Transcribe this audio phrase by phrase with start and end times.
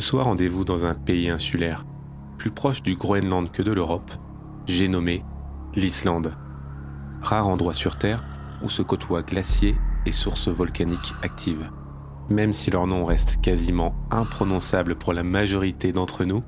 [0.00, 1.84] Ce soir, rendez-vous dans un pays insulaire,
[2.38, 4.10] plus proche du Groenland que de l'Europe,
[4.64, 5.22] j'ai nommé
[5.74, 6.38] l'Islande.
[7.20, 8.24] Rare endroit sur Terre
[8.62, 11.68] où se côtoient glaciers et sources volcaniques actives.
[12.30, 16.42] Même si leur nom reste quasiment imprononçable pour la majorité d'entre nous,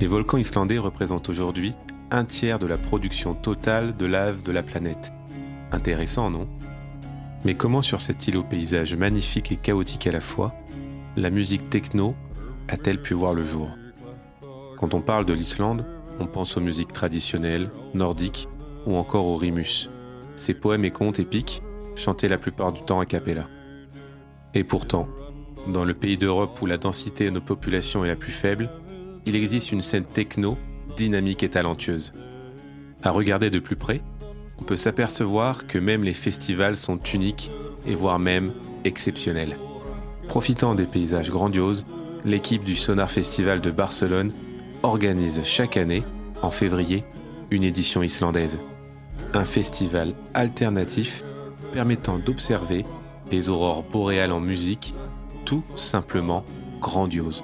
[0.00, 1.74] les volcans islandais représentent aujourd'hui
[2.10, 5.12] un tiers de la production totale de lave de la planète.
[5.70, 6.48] Intéressant, non?
[7.44, 10.54] Mais comment sur cette île au paysage magnifique et chaotique à la fois,
[11.18, 12.14] la musique techno
[12.68, 13.68] a-t-elle pu voir le jour
[14.76, 15.84] Quand on parle de l'Islande,
[16.18, 18.48] on pense aux musiques traditionnelles, nordiques
[18.86, 19.90] ou encore aux rimus,
[20.36, 21.62] ces poèmes et contes épiques
[21.96, 23.48] chantés la plupart du temps a cappella.
[24.54, 25.08] Et pourtant,
[25.68, 28.70] dans le pays d'Europe où la densité de nos populations est la plus faible,
[29.24, 30.56] il existe une scène techno
[30.96, 32.12] dynamique et talentueuse.
[33.02, 34.02] À regarder de plus près,
[34.58, 37.50] on peut s'apercevoir que même les festivals sont uniques
[37.86, 38.52] et voire même
[38.84, 39.56] exceptionnels.
[40.28, 41.86] Profitant des paysages grandioses,
[42.24, 44.32] l'équipe du Sonar Festival de Barcelone
[44.82, 46.02] organise chaque année,
[46.42, 47.04] en février,
[47.50, 48.58] une édition islandaise.
[49.34, 51.22] Un festival alternatif
[51.72, 52.84] permettant d'observer
[53.30, 54.94] les aurores boréales en musique,
[55.44, 56.44] tout simplement
[56.80, 57.42] grandiose.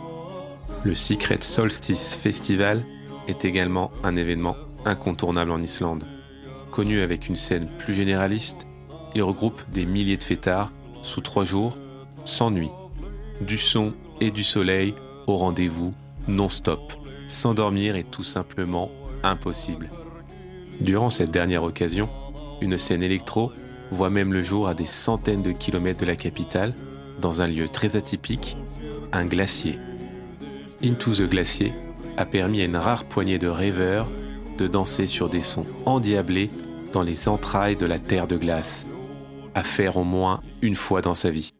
[0.84, 2.84] Le Secret Solstice Festival
[3.28, 6.06] est également un événement incontournable en Islande.
[6.70, 8.66] Connu avec une scène plus généraliste,
[9.14, 11.74] il regroupe des milliers de fêtards sous trois jours,
[12.24, 12.70] sans nuit.
[13.40, 14.94] Du son et du soleil
[15.26, 15.92] au rendez-vous
[16.28, 16.92] non-stop.
[17.26, 18.88] S'endormir est tout simplement
[19.24, 19.90] impossible.
[20.80, 22.08] Durant cette dernière occasion,
[22.60, 23.50] une scène électro
[23.90, 26.72] voit même le jour à des centaines de kilomètres de la capitale,
[27.20, 28.56] dans un lieu très atypique,
[29.10, 29.80] un glacier.
[30.84, 31.72] Into the Glacier
[32.16, 34.08] a permis à une rare poignée de rêveurs
[34.56, 36.50] de danser sur des sons endiablés
[36.92, 38.86] dans les entrailles de la terre de glace,
[39.56, 41.54] à faire au moins une fois dans sa vie.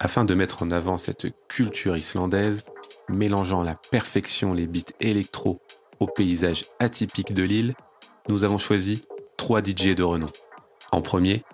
[0.00, 2.64] Afin de mettre en avant cette culture islandaise,
[3.08, 5.60] mélangeant à la perfection les beats électro
[6.00, 7.74] au paysage atypique de l'île,
[8.28, 9.02] nous avons choisi
[9.36, 10.30] trois DJ de renom.
[10.90, 11.44] En premier,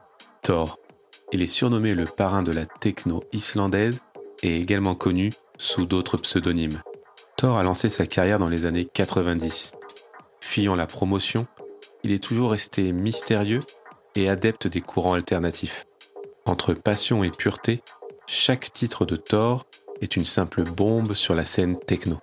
[0.43, 0.79] Thor.
[1.33, 4.01] Il est surnommé le parrain de la techno islandaise
[4.43, 6.83] et également connu sous d'autres pseudonymes.
[7.37, 9.73] Thor a lancé sa carrière dans les années 90.
[10.41, 11.47] Fuyant la promotion,
[12.03, 13.61] il est toujours resté mystérieux
[14.17, 15.87] et adepte des courants alternatifs.
[16.47, 17.83] Entre passion et pureté,
[18.33, 19.67] chaque titre de Thor
[20.01, 22.21] est une simple bombe sur la scène techno.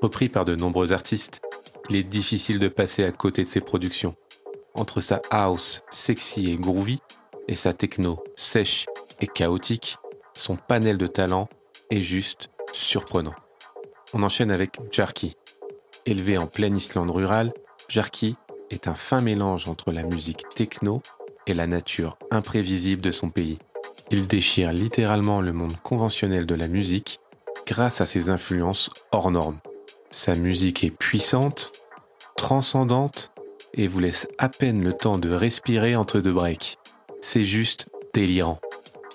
[0.00, 1.42] Repris par de nombreux artistes,
[1.90, 4.16] il est difficile de passer à côté de ses productions.
[4.72, 7.00] Entre sa house sexy et groovy
[7.46, 8.86] et sa techno sèche
[9.20, 9.98] et chaotique,
[10.32, 11.50] son panel de talent
[11.90, 13.34] est juste surprenant.
[14.14, 15.36] On enchaîne avec Jarky.
[16.06, 17.52] Élevé en pleine Islande rurale,
[17.90, 18.36] Jarky
[18.70, 21.02] est un fin mélange entre la musique techno
[21.46, 23.58] et la nature imprévisible de son pays.
[24.10, 27.20] Il déchire littéralement le monde conventionnel de la musique
[27.66, 29.60] grâce à ses influences hors normes.
[30.10, 31.72] Sa musique est puissante,
[32.36, 33.32] transcendante
[33.72, 36.78] et vous laisse à peine le temps de respirer entre deux breaks.
[37.20, 38.60] C'est juste délirant.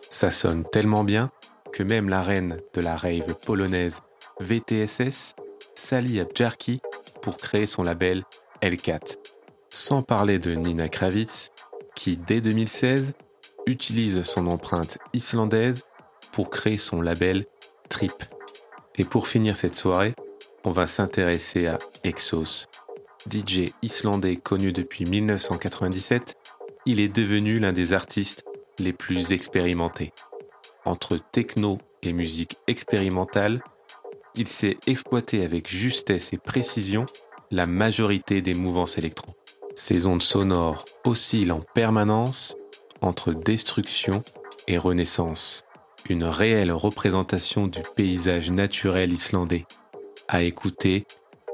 [0.09, 1.31] Ça sonne tellement bien
[1.72, 4.02] que même la reine de la rave polonaise
[4.40, 5.35] VTSS
[5.75, 6.81] s'allie à Jarky
[7.22, 8.24] pour créer son label
[8.62, 9.18] L4.
[9.69, 11.52] Sans parler de Nina Kravitz,
[11.96, 13.13] qui dès 2016
[13.69, 15.84] utilise son empreinte islandaise
[16.31, 17.46] pour créer son label
[17.90, 18.24] Trip.
[18.96, 20.13] Et pour finir cette soirée,
[20.63, 22.68] on va s'intéresser à Exos.
[23.29, 26.35] DJ islandais connu depuis 1997,
[26.85, 28.46] il est devenu l'un des artistes
[28.78, 30.11] les plus expérimentés.
[30.85, 33.61] Entre techno et musique expérimentale,
[34.35, 37.05] il sait exploiter avec justesse et précision
[37.52, 39.34] la majorité des mouvances électro.
[39.76, 42.55] Ses ondes sonores oscillent en permanence
[43.01, 44.23] entre destruction
[44.67, 45.63] et renaissance.
[46.09, 49.66] Une réelle représentation du paysage naturel islandais.
[50.28, 51.05] À écouter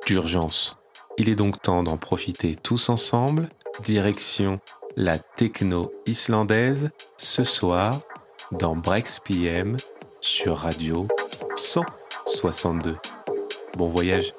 [0.06, 0.78] d'urgence.
[1.18, 3.50] Il est donc temps d'en profiter tous ensemble.
[3.84, 4.60] Direction
[4.96, 8.02] la techno islandaise ce soir
[8.52, 9.78] dans Breaks PM
[10.22, 11.08] sur Radio
[11.56, 12.98] 162.
[13.78, 14.34] Bon voyage.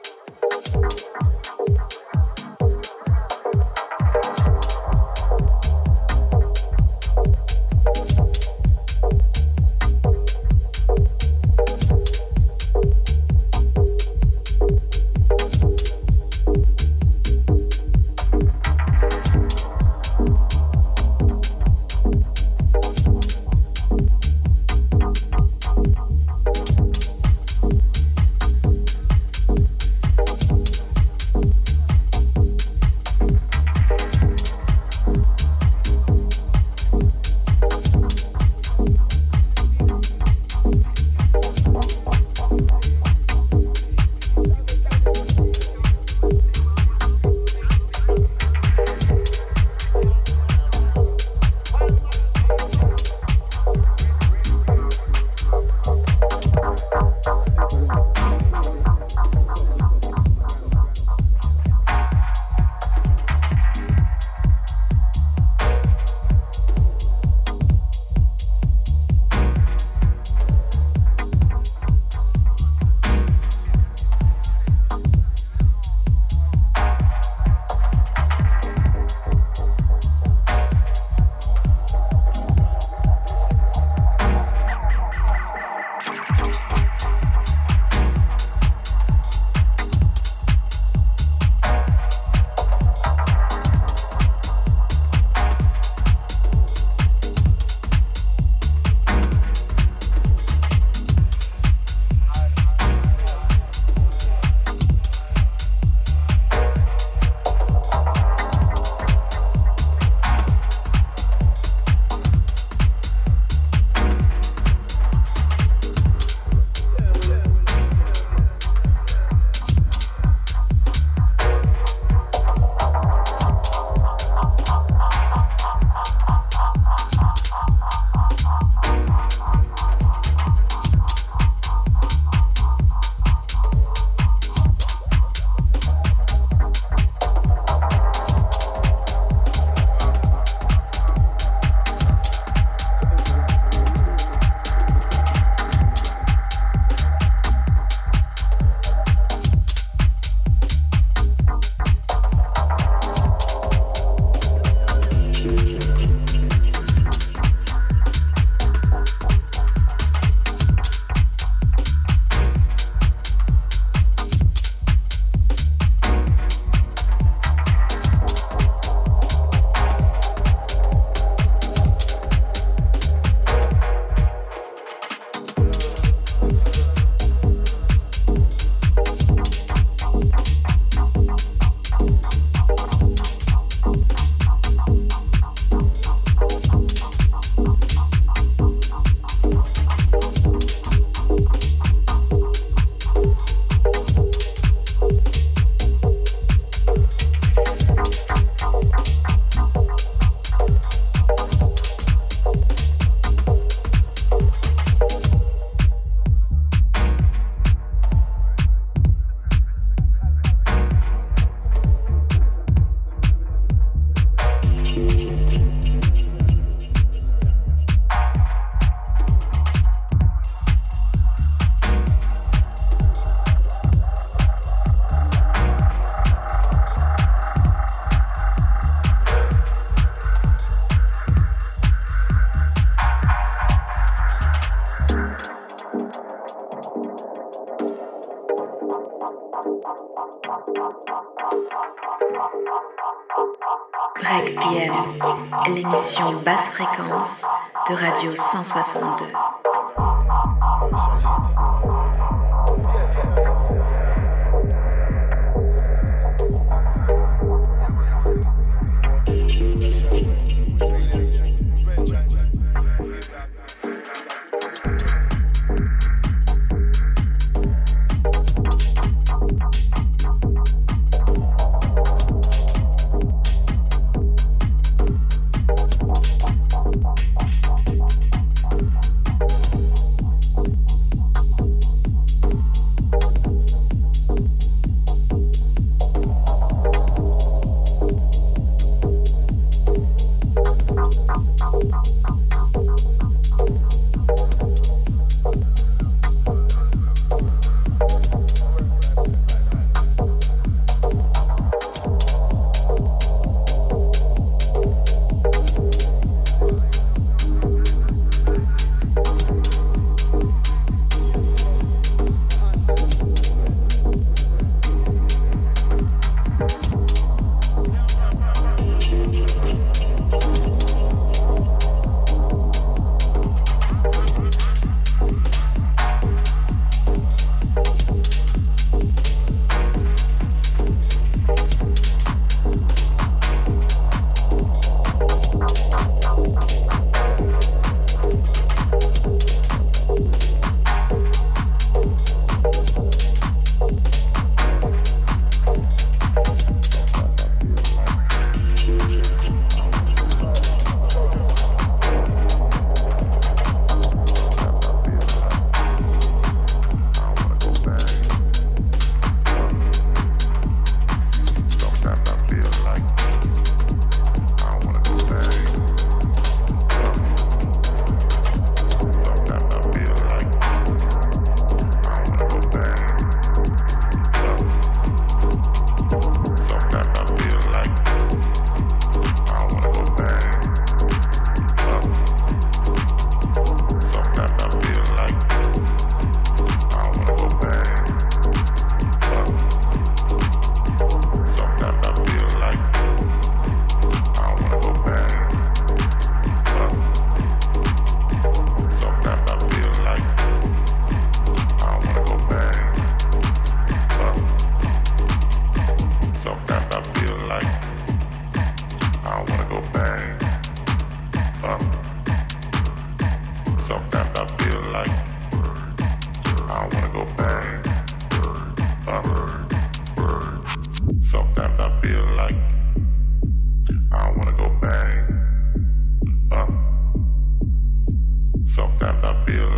[246.46, 247.42] Basse fréquence
[247.88, 249.55] de Radio 162.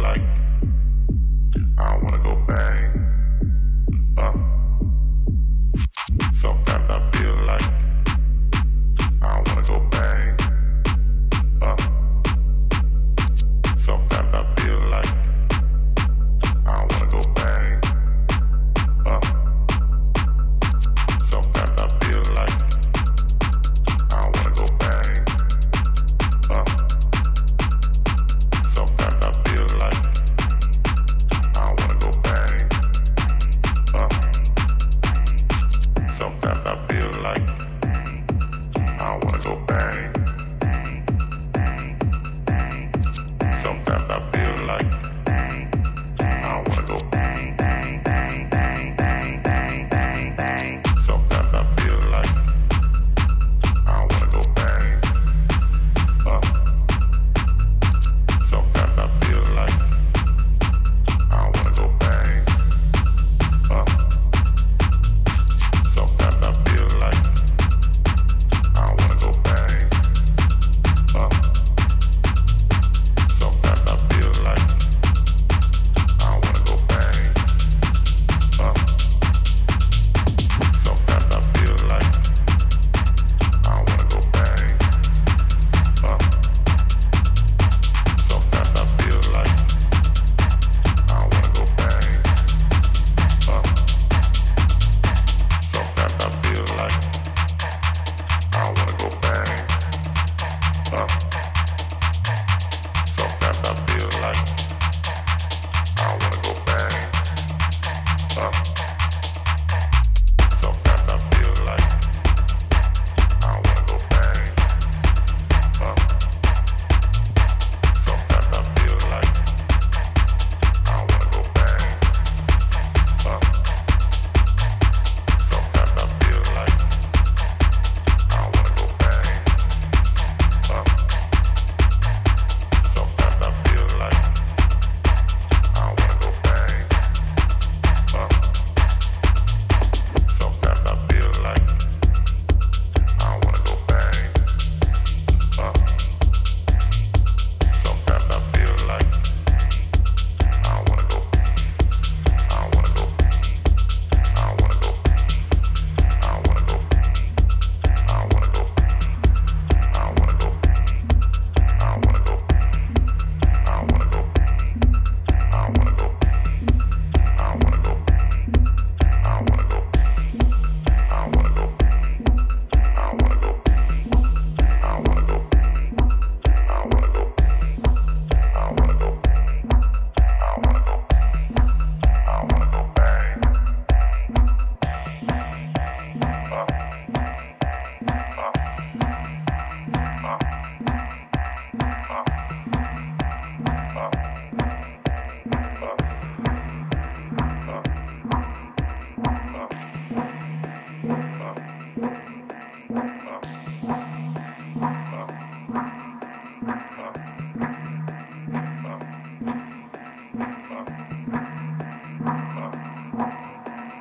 [0.08, 0.47] like.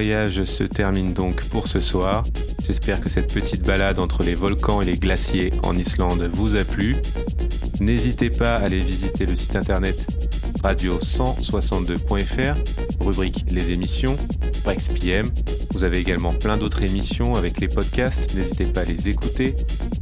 [0.00, 2.24] Voyage se termine donc pour ce soir.
[2.64, 6.64] J'espère que cette petite balade entre les volcans et les glaciers en Islande vous a
[6.64, 6.96] plu.
[7.80, 10.06] N'hésitez pas à aller visiter le site internet
[10.62, 14.16] radio162.fr, rubrique les émissions,
[14.64, 15.28] Brex PM.
[15.74, 19.54] Vous avez également plein d'autres émissions avec les podcasts, n'hésitez pas à les écouter.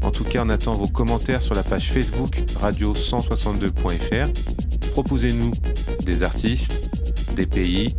[0.04, 4.30] En tout cas, on attend vos commentaires sur la page Facebook radio162.fr.
[4.92, 5.50] Proposez-nous
[6.04, 6.88] des artistes,
[7.34, 7.96] des pays,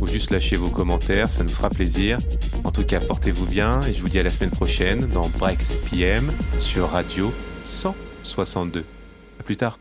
[0.00, 2.18] ou juste lâcher vos commentaires, ça nous fera plaisir.
[2.64, 5.78] En tout cas, portez-vous bien et je vous dis à la semaine prochaine dans Breaks
[5.90, 7.32] PM sur Radio
[7.64, 8.84] 162.
[9.40, 9.78] A plus tard.